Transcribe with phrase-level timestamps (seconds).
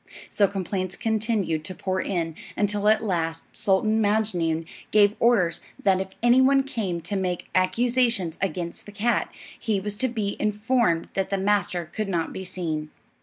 [0.31, 6.15] So complaints continued to pour in, until at last Sultan Maajnoon gave orders that if
[6.23, 9.29] any one came to make accusations against the cat,
[9.59, 12.89] he was to be informed that the master could not be seen.